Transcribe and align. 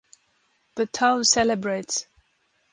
The 0.77 0.87
town 0.87 1.23
celebrates. 1.25 2.07